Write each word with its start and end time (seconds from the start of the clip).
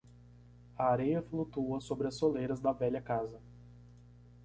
A 0.79 0.85
areia 0.87 1.21
flutua 1.21 1.79
sobre 1.79 2.07
as 2.07 2.15
soleiras 2.15 2.59
da 2.59 2.73
velha 2.73 3.03
casa. 3.03 3.39